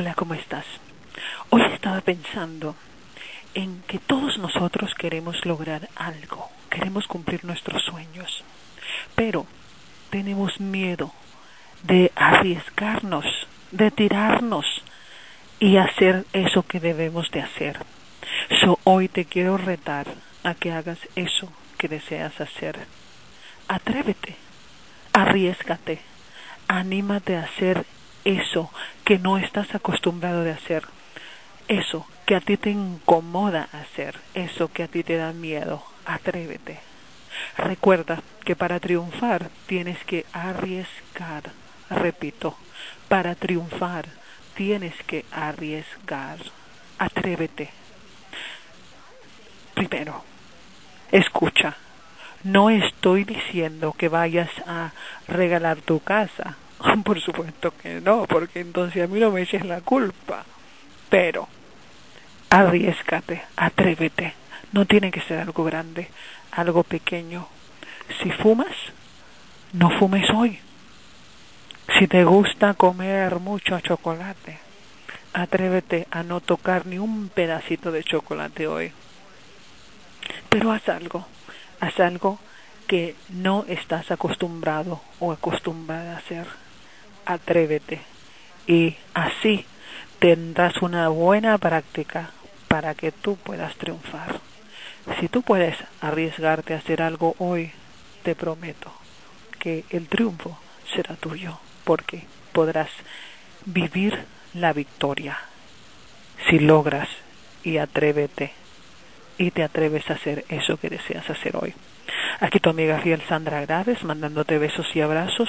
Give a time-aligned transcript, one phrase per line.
[0.00, 0.64] Hola, ¿cómo estás?
[1.50, 2.74] Hoy estaba pensando
[3.52, 8.42] en que todos nosotros queremos lograr algo, queremos cumplir nuestros sueños,
[9.14, 9.44] pero
[10.08, 11.12] tenemos miedo
[11.82, 13.26] de arriesgarnos,
[13.72, 14.64] de tirarnos
[15.58, 17.84] y hacer eso que debemos de hacer.
[18.62, 20.06] So, hoy te quiero retar
[20.44, 22.86] a que hagas eso que deseas hacer.
[23.68, 24.34] Atrévete,
[25.12, 26.00] arriesgate,
[26.68, 27.84] anímate a hacer
[28.24, 28.70] eso
[29.04, 30.84] que no estás acostumbrado de hacer
[31.70, 36.80] eso que a ti te incomoda hacer, eso que a ti te da miedo, atrévete.
[37.56, 41.44] Recuerda que para triunfar tienes que arriesgar.
[41.88, 42.56] Repito,
[43.08, 44.06] para triunfar
[44.56, 46.38] tienes que arriesgar.
[46.98, 47.70] Atrévete.
[49.74, 50.24] Primero,
[51.12, 51.76] escucha.
[52.42, 54.90] No estoy diciendo que vayas a
[55.28, 56.56] regalar tu casa.
[57.04, 60.44] Por supuesto que no, porque entonces a mí no me eches la culpa.
[61.08, 61.48] Pero
[62.48, 64.34] arriesgate, atrévete.
[64.72, 66.08] No tiene que ser algo grande,
[66.52, 67.48] algo pequeño.
[68.22, 68.74] Si fumas,
[69.72, 70.58] no fumes hoy.
[71.98, 74.58] Si te gusta comer mucho chocolate,
[75.32, 78.92] atrévete a no tocar ni un pedacito de chocolate hoy.
[80.48, 81.26] Pero haz algo,
[81.80, 82.38] haz algo
[82.86, 86.46] que no estás acostumbrado o acostumbrada a hacer.
[87.30, 88.00] Atrévete.
[88.66, 89.64] Y así
[90.18, 92.30] tendrás una buena práctica
[92.66, 94.40] para que tú puedas triunfar.
[95.20, 97.70] Si tú puedes arriesgarte a hacer algo hoy,
[98.24, 98.92] te prometo
[99.60, 100.58] que el triunfo
[100.92, 102.90] será tuyo, porque podrás
[103.64, 105.38] vivir la victoria
[106.48, 107.08] si logras
[107.62, 108.52] y atrévete
[109.38, 111.74] y te atreves a hacer eso que deseas hacer hoy.
[112.40, 115.48] Aquí tu amiga fiel Sandra Graves mandándote besos y abrazos.